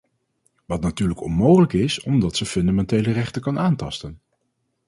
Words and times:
Wat 0.65 0.81
natuurlijk 0.81 1.21
onmogelijk 1.21 1.73
is 1.73 2.01
omdat 2.03 2.35
ze 2.35 2.45
fundamentele 2.45 3.11
rechten 3.11 3.41
kan 3.41 3.59
aantasten. 3.59 4.21